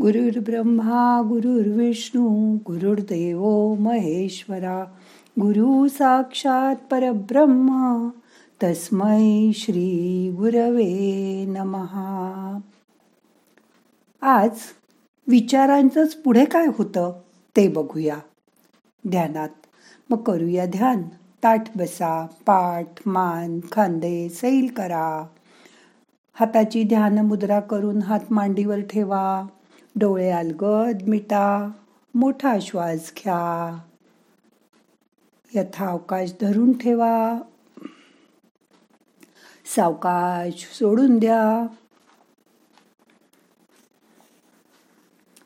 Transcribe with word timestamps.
गुरुर्ब्रह्मा 0.00 1.22
गुरुर्विष्णू 1.28 2.56
गुरुर्देव 2.66 3.74
महेश्वरा 3.74 4.84
गुरु 5.40 5.88
साक्षात 5.88 6.76
परब्रह्म 6.90 8.08
तस्मै 8.62 9.50
श्री 9.54 10.30
गुरवे 10.36 11.44
नमहा 11.48 12.58
आज 14.22 14.50
विचारांचंच 15.28 16.14
पुढे 16.14 16.44
काय 16.44 16.66
होतं 16.78 17.12
ते 17.56 17.68
बघूया. 17.68 18.16
ध्यानात. 19.08 19.48
मग 20.10 20.22
करूया 20.22 20.66
ध्यान. 20.66 21.02
ताठ 21.42 21.78
बसा 21.78 22.26
पाठ 22.46 22.86
मान 23.06 23.60
खांदे 23.72 24.28
सैल 24.28 24.66
करा. 24.76 25.26
हाताची 26.34 26.82
ध्यान 26.82 27.18
मुद्रा 27.18 27.60
करून 27.60 28.02
हात 28.02 28.20
मांडीवर 28.30 28.80
ठेवा. 28.80 29.46
डोळे 29.96 30.30
अलगद 30.30 31.08
मिटा 31.08 31.70
मोठा 32.14 32.58
श्वास 32.60 33.12
घ्या. 33.16 33.78
यथावकाश 35.54 36.30
धरून 36.40 36.78
ठेवा. 36.78 37.38
सावकाश 39.76 40.70
सोडून 40.78 41.18
द्या. 41.18 41.66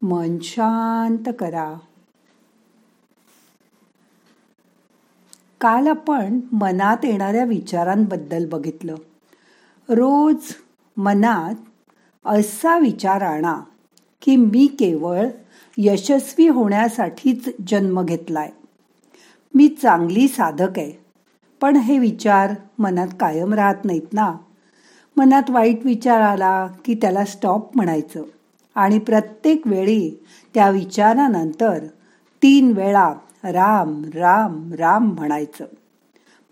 मन 0.03 0.39
शांत 0.39 1.33
करा. 1.39 1.75
काल 5.61 5.87
आपण 5.87 6.41
मनात 6.53 7.05
येणाऱ्या 7.05 7.45
विचारांबद्दल 7.45 8.49
बघितलं. 8.49 8.95
रोज 9.89 10.55
मनात 10.97 11.55
असा 12.25 12.79
विचार 12.79 13.23
आणा 13.23 13.61
की 14.23 14.37
मी 14.37 14.67
केवळ 14.67 15.27
यशस्वी 15.79 16.49
होण्यासाठीच 16.49 17.49
जन्म 17.67 18.03
घेतलाय. 18.03 18.51
मी 19.55 19.69
चांगली 19.69 20.29
साधक 20.29 20.79
आहे. 20.79 20.93
पण 21.61 21.77
हे 21.77 21.99
विचार 21.99 22.55
मनात 22.79 23.09
कायम 23.21 23.55
राहत 23.55 23.85
नाहीत 23.85 24.13
ना. 24.13 24.35
मनात 25.17 25.51
वाईट 25.51 25.79
विचार 25.85 26.21
आला 26.21 26.67
की 26.85 26.95
त्याला 26.95 27.25
स्टॉप 27.25 27.77
म्हणायचं. 27.77 28.23
आणि 28.75 28.99
प्रत्येक 28.99 29.67
वेळी 29.67 30.25
त्या 30.55 30.71
विचारानंतर 30.71 31.79
तीन 32.43 32.73
वेळा 32.73 33.15
राम 33.45 34.05
राम 34.05 34.73
राम 34.73 35.09
म्हणायचं. 35.09 35.65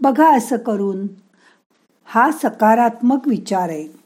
बघा 0.00 0.36
असं 0.36 0.56
करून 0.56 1.06
हा 2.04 2.30
सकारात्मक 2.32 3.28
विचार 3.28 3.68
आहे. 3.68 4.05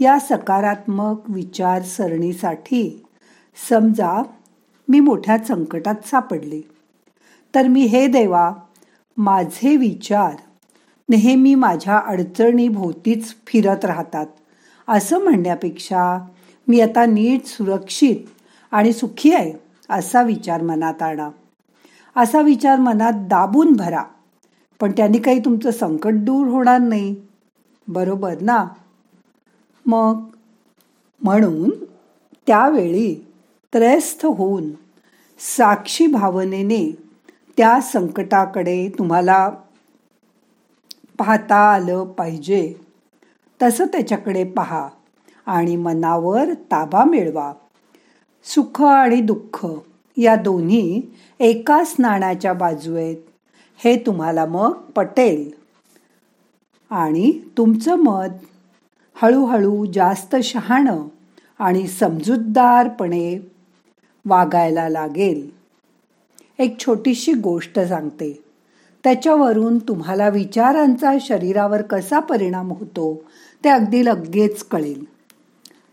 या 0.00 0.18
सकारात्मक 0.18 1.16
विचारसरणीसाठी. 1.28 3.04
समजा 3.68 4.22
मी 4.88 5.00
मोठ्या 5.00 5.38
संकटात 5.38 5.94
सापडले. 6.06 6.60
तर 7.54 7.66
मी 7.66 7.80
हे 7.80 8.06
देवा 8.06 8.52
माझे 9.16 9.76
विचार 9.76 10.36
नेहमी 11.08 11.54
माझ्या 11.54 11.98
अडचणीभोवतीच 11.98 13.34
फिरत 13.46 13.84
राहतात. 13.84 14.26
असं 14.88 15.18
म्हणण्यापेक्षा 15.18 16.26
मी 16.68 16.80
आता 16.80 17.06
नीट 17.06 17.44
सुरक्षित 17.44 18.16
आणि 18.70 18.92
सुखी 18.92 19.34
आहे 19.34 19.52
असा 19.90 20.22
विचार 20.22 20.62
मनात 20.62 21.02
आणा. 21.02 21.30
असा 22.16 22.40
विचार 22.40 22.78
मनात 22.78 23.12
दाबून 23.12 23.72
भरा. 23.72 24.02
पण 24.80 24.92
त्याने 24.92 25.18
काही 25.18 25.38
तुमचं 25.38 25.70
संकट 25.70 26.12
दूर 26.14 26.46
होणार 26.46 26.78
नाही. 26.78 27.16
बरोबर 27.88 28.34
ना? 28.40 28.66
मग 29.86 30.22
म्हणून 31.22 31.70
त्यावेळी 32.46 33.26
त्रयस्थ 33.72 34.26
होऊन 34.26 34.70
साक्षी 35.38 36.06
भावनेने 36.06 36.96
त्या 37.56 37.80
संकटाकडे 37.80 38.88
तुम्हाला 38.98 39.48
पाहता 41.18 41.56
आलं 41.56 42.04
पाहिजे. 42.04 42.74
तसं 43.62 43.86
त्याच्याकडे 43.86 44.44
पहा 44.44 44.88
आणि 45.46 45.76
मनावर 45.76 46.52
ताबा 46.54 47.04
मिळवा. 47.04 47.52
सुख 48.44 48.82
आणि 48.82 49.20
दुःख 49.20 49.66
या 50.16 50.36
दोन्ही 50.36 51.02
एकाच 51.40 51.94
नाण्याच्या 51.98 52.52
बाजू 52.52 52.96
आहेत 52.96 53.16
हे 53.76 53.96
तुम्हाला 54.06 54.46
मग 54.46 54.72
पटेल. 54.72 55.50
आणि 56.90 57.40
तुमचं 57.56 57.96
मत 57.96 58.28
हळूहळू 59.22 59.86
जास्त 59.86 60.36
शहाणं 60.36 61.08
आणि 61.58 61.86
समजूतदारपणे 61.86 63.38
वागायला 64.26 64.88
लागेल. 64.88 65.50
एक 66.58 66.78
छोटीशी 66.78 67.32
गोष्ट 67.32 67.80
सांगते. 67.80 68.42
त्याच्यावरून 69.04 69.78
तुम्हाला 69.78 70.28
विचारांचा 70.28 71.12
शरीरावर 71.20 71.82
कसा 71.82 72.18
परिणाम 72.18 72.72
होतो 72.72 73.22
ते 73.64 73.68
अगदी 73.68 74.04
लगेच 74.04 74.64
कळेल. 74.64 75.04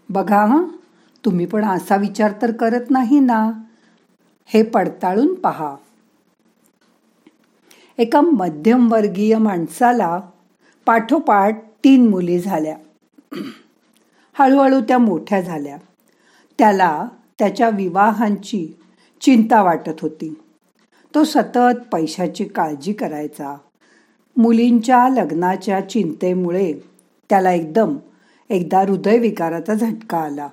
बघा 0.09 0.65
तुम्ही 1.25 1.45
पण 1.45 1.65
असा 1.65 1.95
विचार 1.95 2.33
तर 2.41 2.51
करत 2.51 2.89
नाही 2.89 3.19
ना? 3.19 3.51
हे 4.45 4.63
पडताळून 4.63 5.33
पहा. 5.33 5.75
एका 7.97 8.21
मध्यमवर्गीय 8.21 9.37
माणसाला 9.37 10.19
पाठोपाठ 10.85 11.61
तीन 11.83 12.09
मुली 12.09 12.39
झाल्या. 12.39 12.77
हळूहळू 14.33 14.81
त्या 14.81 14.97
मोठ्या 14.97 15.41
झाल्या. 15.41 15.77
त्याला 16.59 17.07
त्याच्या 17.39 17.69
विवाहांची 17.69 18.67
चिंता 19.21 19.63
वाटत 19.63 20.01
होती. 20.01 20.41
तो 21.15 21.23
सतत 21.23 21.79
पैशाची 21.91 22.45
काळजी 22.45 22.93
करायचा. 22.93 23.57
मुलींच्या 24.37 25.09
लग्नाच्या 25.09 25.89
चिंतेमुळे 25.89 26.73
त्याला 27.29 27.51
एकदम 27.51 27.97
एकदा 28.49 28.79
हृदयविकाराचा 28.79 29.73
झटका 29.73 30.17
आला. 30.17 30.47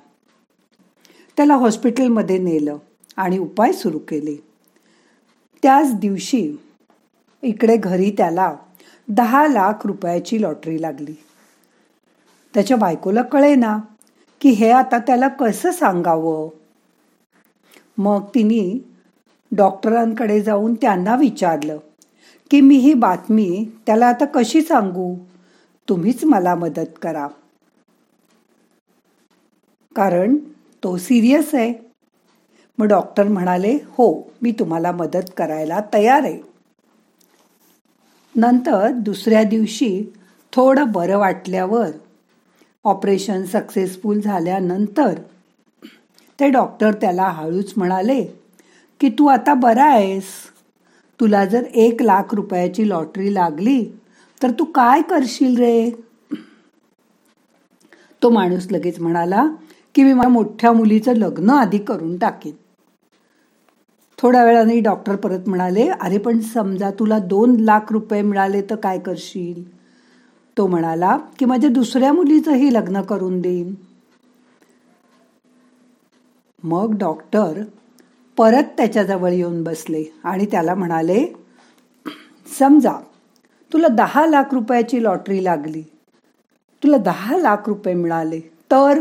त्याला 1.36 1.54
हॉस्पिटलमध्ये 1.56 2.38
नेलं 2.38 2.76
आणि 3.16 3.38
उपाय 3.38 3.72
सुरू 3.72 3.98
केले. 3.98 4.34
त्याच 5.62 5.94
दिवशी 5.94 6.56
इकडे 7.42 7.76
घरी 7.76 8.10
त्याला 8.10 8.56
दहा 9.08 9.48
लाख 9.48 9.72
रुपयाची 9.84 10.42
लॉटरी 10.42 10.82
लागली. 10.82 11.14
त्याच्या 12.54 12.76
बायकोला 12.76 13.22
कळे 13.22 13.54
ना 13.54 13.78
की 14.40 14.48
हे 14.48 14.70
आता 14.70 14.98
त्याला 14.98 15.28
कसं 15.28 15.70
सांगावं. 15.70 16.48
मग 17.98 18.24
तिने 18.34 18.84
डॉक्टरांकडे 19.56 20.40
जाऊन 20.40 20.74
त्यांना 20.74 21.16
विचारलं 21.16 21.78
की 22.50 22.60
मी 22.60 22.76
ही 22.76 22.94
बातमी 22.94 23.66
त्याला 23.86 24.06
आता 24.06 24.24
कशी 24.24 24.62
सांगू? 24.62 25.14
तुम्हीच 25.88 26.24
मला 26.24 26.54
मदत 26.54 26.98
करा. 27.02 27.28
कारण 29.96 30.36
तो 30.84 30.96
सिरियस 30.96 31.54
आहे. 31.54 31.74
मग 32.78 32.86
डॉक्टर 32.86 33.28
म्हणाले 33.28 33.78
हो 33.88 34.30
मी 34.42 34.52
तुम्हाला 34.52 34.92
मदत 34.92 35.30
करायला 35.36 35.80
तयार 35.94 36.22
आहे. 36.22 36.38
नंतर 38.36 38.88
दुसऱ्या 38.88 39.42
दिवशी 39.42 40.04
थोडं 40.52 40.92
बरं 40.92 41.18
वाटल्यावर 41.18 41.86
ऑपरेशन 42.84 43.44
सक्सेसफुल 43.44 44.20
झाल्यानंतर 44.20 45.18
ते 46.38 46.48
डॉक्टर 46.48 46.92
त्याला 46.92 47.28
हळूच 47.28 47.72
म्हणाले 47.76 48.22
की 49.00 49.08
तू 49.08 49.26
आता 49.26 49.54
बरा 49.54 49.84
आहेस. 49.84 50.24
तुला 51.20 51.44
जर 51.44 51.64
एक 51.74 52.02
लाख 52.02 52.34
रुपयाची 52.34 52.88
लॉटरी 52.88 53.34
लागली 53.34 53.84
तर 54.42 54.50
तू 54.50 54.64
काय 54.64 55.02
करशील 55.02 55.56
रे? 55.56 55.90
तो 58.22 58.30
माणूस 58.30 58.66
लगेच 58.70 59.00
म्हणाला 59.00 59.44
की 59.94 60.04
मी 60.04 60.12
माझ्या 60.12 60.30
मोठ्या 60.30 60.72
मुलीचं 60.72 61.14
लग्न 61.14 61.50
आधी 61.50 61.78
करून 61.78 62.16
टाकेन. 62.18 62.52
थोड्या 64.18 64.44
वेळाने 64.44 64.80
डॉक्टर 64.80 65.16
परत 65.16 65.48
म्हणाले 65.48 65.86
अरे 65.88 66.18
पण 66.18 66.40
समजा 66.40 66.90
तुला 66.90 67.18
दोन 67.18 67.56
लाख 67.60 67.92
रुपये 67.92 68.22
मिळाले 68.22 68.62
तर 68.62 68.76
काय 68.76 68.98
करशील? 68.98 69.62
तो 70.60 70.66
म्हणाला 70.66 71.16
की 71.38 71.44
माझ्या 71.44 71.70
दुसऱ्या 71.70 72.12
मुलीचंही 72.12 72.74
लग्न 72.74 73.00
करून 73.02 73.40
देईन. 73.40 73.74
मग 76.62 76.98
डॉक्टर 76.98 77.62
परत 78.36 78.64
त्याच्याजवळ 78.76 79.30
येऊन 79.30 79.62
बसले 79.62 80.04
आणि 80.24 80.46
त्याला 80.46 80.74
म्हणाले 80.74 81.24
समजा 82.58 82.92
तुला 83.72 83.88
दहा 83.88 84.26
लाख 84.26 84.52
रुपयाची 84.52 85.02
लॉटरी 85.04 85.44
लागली 85.44 85.82
तुला 86.82 86.96
दहा 86.96 87.38
लाख 87.38 87.56
रुपये 87.66 87.94
मिळाले 87.94 88.40
तर? 88.70 89.00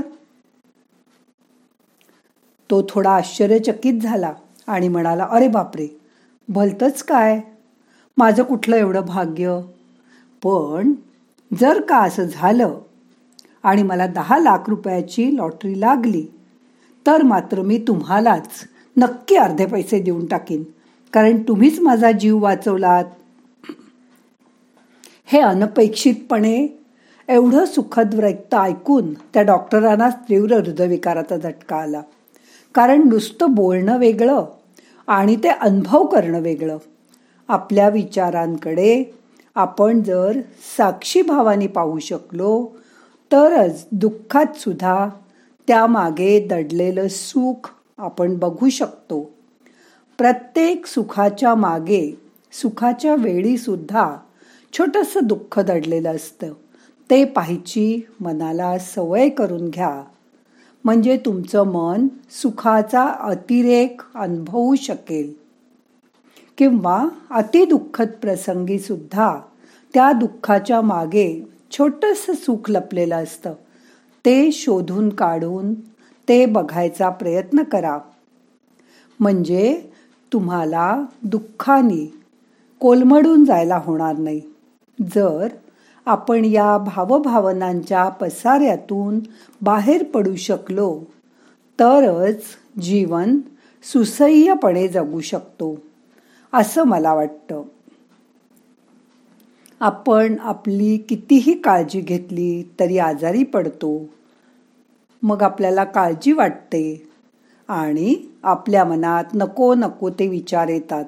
तो 2.70 2.82
थोडा 2.90 3.12
आश्चर्यचकित 3.12 4.02
झाला 4.02 4.34
आणि 4.68 4.88
म्हणाला 4.88 5.28
अरे 5.32 5.48
बापरे 5.48 5.88
भलतच 6.50 7.04
काय? 7.04 7.40
माझं 8.18 8.44
कुठलं 8.44 8.76
एवढं 8.76 9.02
भाग्य? 9.02 9.60
पण 10.44 10.94
जर 11.58 11.82
का 11.82 11.98
असं 11.98 12.24
झालं 12.24 12.80
आणि 13.64 13.84
मला 13.84 14.08
दहा 14.08 14.40
लाख 14.40 14.58
रुपयाची 14.68 15.38
लॉटरी 15.38 15.80
लागली 15.80 16.26
तर 17.08 17.24
मात्र 17.24 17.62
मी 17.62 17.78
तुम्हालाच 17.88 18.68
नक्की 18.98 19.36
अर्धे 19.36 19.66
पैसे 19.66 20.00
देऊन 20.00 20.26
टाकीन. 20.26 20.64
कारण 21.14 21.42
तुम्हीच 21.48 21.80
माझा 21.80 22.12
जीव 22.12 22.40
वाचवलात. 22.44 23.06
हे 25.26 25.40
अनपेक्षितपणे 25.40 26.68
एवढं 27.28 27.66
सुखद 27.66 28.14
व्यक्त 28.14 28.56
ऐकून 28.56 29.14
त्या 29.14 29.42
डॉक्टरांना 29.42 30.10
तीव्र 30.10 30.54
हृदयविकाराचा 30.54 31.38
झटका 31.38 31.76
आला. 31.76 32.02
कारण 32.76 33.08
नुसतं 33.08 33.52
बोलणं 33.52 33.98
वेगळं 33.98 34.46
आणि 35.08 35.36
ते 35.36 35.48
अनुभव 35.48 36.06
करणं 36.06 36.40
वेगळं. 36.40 36.78
आपल्या 37.48 37.90
विचारांकडे 37.90 39.16
आपण 39.56 40.04
जर 40.04 40.42
साक्षी 40.78 41.22
भावाने 41.22 41.68
पाहू 41.68 42.00
शकलो 42.00 42.68
तरच 43.32 43.88
दुःखात 43.92 44.58
सुद्धा 44.58 45.10
त्यामागे 45.68 46.48
दडलेलं 46.48 47.08
सुख 47.08 47.70
आपण 47.98 48.38
बघू 48.38 48.70
शकतो. 48.70 49.34
प्रत्येक 50.18 50.86
सुखाच्या 50.86 51.56
मागे 51.56 52.22
सुखाच्या 52.52 53.16
वेळी 53.16 53.58
सुद्धा 53.58 54.18
छोटस 54.74 55.18
दुःख 55.18 55.60
दडलेलं 55.60 56.16
असतं. 56.16 56.54
ते 57.10 57.26
पाहायची 57.26 58.08
मनाला 58.20 58.78
सवय 58.78 59.30
करून 59.30 59.70
घ्या. 59.70 60.04
म्हणजे 60.84 61.18
तुमचं 61.18 61.64
मन 61.64 62.08
सुखाचा 62.30 63.06
अतिरेक 63.06 64.02
अनुभवू 64.16 64.76
शकेल. 64.76 65.39
किंवा 66.60 67.08
अतिदुःखद 67.32 68.08
प्रसंगी 68.22 68.80
सुद्धा 68.80 69.40
त्या 69.94 70.12
दुःखाच्या 70.12 70.82
मागे 70.82 71.48
छोटस 71.72 72.26
सुख 72.30 72.70
लपलेलं 72.70 73.24
असतं. 73.24 73.54
ते 74.26 74.52
शोधून 74.52 75.10
काढून 75.10 75.74
ते 76.30 76.46
बघायचा 76.46 77.10
प्रयत्न 77.10 77.64
करा. 77.64 78.00
म्हणजे 79.20 79.82
तुम्हाला 80.34 81.04
दुःखाने 81.24 82.14
कोलमडून 82.80 83.46
जायला 83.46 83.78
होणार 83.78 84.18
नाही. 84.18 84.42
जर 85.16 85.48
आपण 86.06 86.46
या 86.46 86.78
भावभावनांच्या 86.78 88.10
पसाऱ्यातून 88.10 89.20
बाहेर 89.62 90.04
पडू 90.04 90.36
शकलो 90.36 91.00
तरच 91.80 92.42
जीवन 92.82 93.38
सुसह्यपणे 93.84 94.88
जगू 94.88 95.20
शकतो. 95.20 95.89
असं 96.54 96.84
मला 96.84 97.14
वाटतं. 97.14 97.64
आपण 99.80 100.36
आपली 100.40 100.98
कितीही 100.98 101.62
काळजी 101.62 102.02
घेतली 102.02 102.64
तरी 102.80 102.98
आजारी 102.98 103.44
पडतो. 103.44 104.10
मग 105.24 105.44
आपल्याला 105.44 105.84
काळजी 105.84 106.32
वाटते 106.32 107.12
आणि 107.68 108.16
आपल्या 108.44 108.84
मनात 108.86 109.24
नको 109.34 109.76
नको 109.76 110.10
ते 110.10 110.28
विचार 110.28 110.68
येतात. 110.68 111.06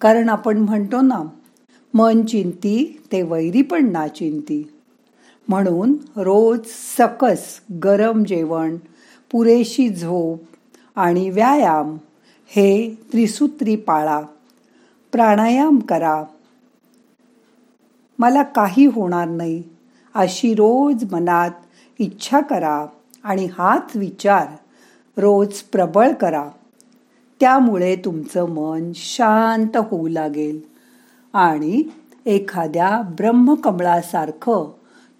कारण 0.00 0.28
आपण 0.28 0.58
म्हणतो 0.58 1.00
ना 1.00 1.22
मन 1.94 2.26
चिंती 2.26 3.02
ते 3.12 3.22
वैरी 3.22 3.62
पण 3.62 3.92
ना 3.92 4.08
चिंती. 4.08 4.72
म्हणून 5.48 5.96
रोज 6.16 6.58
सकस 6.96 7.60
गरम 7.84 8.24
जेवण 8.24 8.76
पुरेशी 9.30 9.88
झोप 9.88 10.42
आणि 10.96 11.30
व्यायाम 11.30 11.96
हे 12.46 12.98
त्रिसूत्री 13.12 13.76
पाळा. 13.76 14.22
प्राणायाम 15.12 15.78
करा. 15.78 16.24
मला 18.18 18.42
काही 18.42 18.86
होणार 18.86 19.28
नाही. 19.28 19.62
अशी 20.14 20.54
रोज 20.54 21.12
मनात 21.12 21.50
इच्छा 21.98 22.40
करा 22.40 22.86
आणि 23.24 23.44
हाच 23.44 23.90
विचार. 23.94 24.46
रोज 25.16 25.54
प्रबळ 25.54 26.12
करा. 26.12 26.48
त्यामुळे 27.40 27.96
तुमचं 27.96 28.50
मन 28.50 28.92
शांत 28.94 29.76
होऊ 29.76 30.08
लागेल. 30.08 30.60
आणि 31.32 31.82
एखाद्या 32.26 33.02
ब्रह्मकमळासारखं 33.02 34.72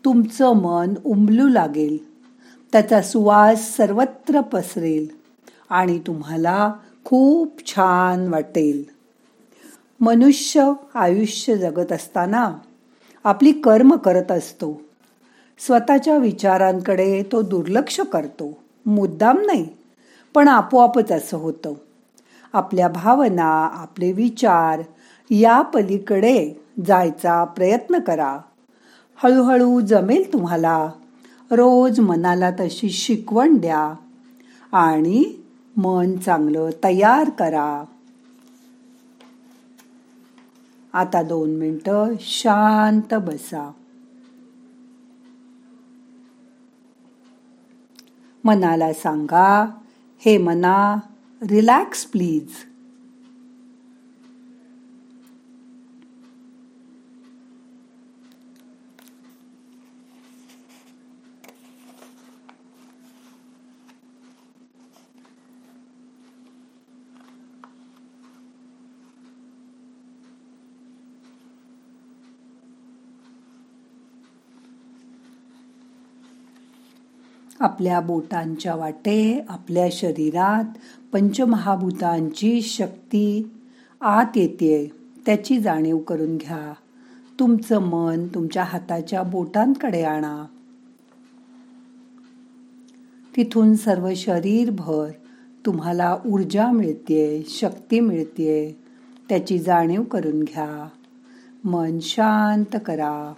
तुमचं 0.04 0.52
मन 0.52 0.94
उमलू 1.04 1.48
लागेल. 1.48 2.12
त्याचा 2.72 3.02
सुवास 3.02 3.76
सर्वत्र 3.76 4.40
पसरेल 4.40 5.08
आणि 5.70 5.98
तुम्हाला 5.98 6.72
खूप 7.04 7.66
छान 7.66 8.28
वाटेल. 8.28 9.01
मनुष्य 10.02 10.72
आयुष्य 10.94 11.56
जगत 11.56 11.93
असताना 11.93 12.54
आपली 13.25 13.52
कर्म 13.52 13.96
करत 13.96 14.32
असतो. 14.32 14.81
स्वतःच्या 15.58 16.16
विचारांकडे 16.16 17.22
तो 17.32 17.43
दुर्लक्ष 17.43 18.00
करतो. 18.00 18.58
मुद्दाम 18.87 19.38
नाही 19.38 19.69
पण 20.34 20.49
आपोआपच 20.49 21.12
असं 21.12 21.37
होतं. 21.37 21.72
आपल्या 22.52 22.88
भावना 22.88 23.66
आपले 23.66 24.12
विचार 24.12 24.82
या 25.31 25.62
पलीकडे 25.62 26.52
जायचा 26.87 27.44
प्रयत्न 27.44 27.98
करा. 27.98 28.38
हळूहळू 29.16 29.81
जमेल 29.81 30.32
तुम्हाला. 30.32 30.88
रोज 31.50 32.00
मनाला 32.00 32.50
तशी 32.50 32.90
शिकवण 32.90 33.56
द्या 33.56 33.94
आणि 34.72 35.25
मन 35.76 36.16
चांगलं 36.16 36.70
तयार 36.84 37.31
करा. 37.31 37.84
आता 40.92 41.22
दोन 41.22 41.50
मिनटं 41.50 42.14
शांत 42.20 43.14
बसा. 43.14 43.72
मनाला 48.44 48.92
सांगा 48.92 49.80
हे 50.18 50.38
मना 50.38 50.96
रिलॅक्स 51.42 52.04
प्लीज. 52.04 52.71
आपल्या 77.60 78.00
बोटांच्या 78.00 78.75
वाटे 78.75 79.44
आपल्या 79.49 79.88
शरीरात 79.93 80.64
पंचमहाभूतांची 81.12 82.62
शक्ती 82.62 83.50
आत 84.00 84.36
येते. 84.36 84.93
त्याची 85.26 85.60
जाणीव 85.60 85.98
करून 85.98 86.36
घ्या. 86.36 86.74
तुमचं 87.41 87.79
मन 87.79 88.26
तुमच्या 88.26 88.62
हाताच्या 88.62 89.22
बोटांकडे 89.22 90.03
आणा. 90.03 90.44
तिथून 93.36 93.74
सर्व 93.74 94.10
शरीरभर 94.17 95.10
तुम्हाला 95.67 96.19
ऊर्जा 96.26 96.70
मिळते 96.70 97.44
शक्ती 97.48 98.00
मिळते. 98.00 98.79
त्याची 99.29 99.58
जाणीव 99.58 100.03
करून 100.03 100.43
घ्या. 100.43 100.88
मन 101.65 101.98
शांत 102.00 102.76
करा. 102.86 103.32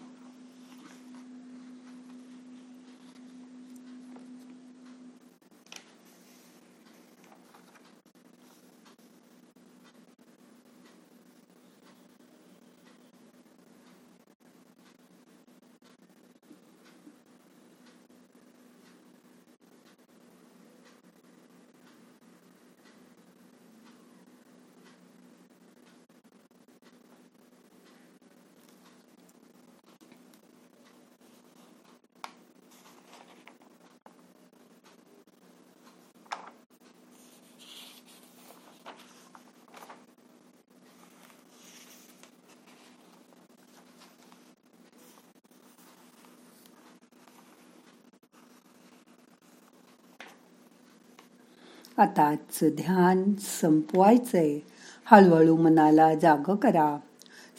आता 51.96 52.22
आजचं 52.22 52.68
ध्यान 52.68 53.32
संपवायचंय. 53.60 54.58
हळूहळू 55.04 55.56
मनाला 55.56 56.14
जाग 56.14 56.54
करा. 56.54 56.98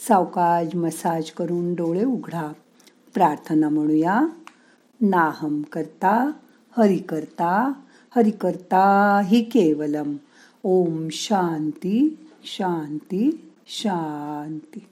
सावकाश 0.08 0.75
मसाज 0.75 1.32
करून 1.32 1.74
डोळे 1.74 2.06
उघडा. 2.06 2.54
प्रार्थना 3.13 3.70
म्हणूया. 3.70 4.22
नाहम 5.01 5.62
करता 5.62 6.32
हरि 6.77 6.98
करता 6.98 7.74
हरिकर्ता 8.15 9.22
हि 9.25 9.44
केवलम. 9.44 10.15
ओम 10.63 11.08
शांती 11.12 12.30
शांती 12.44 13.51
शांती. 13.68 14.88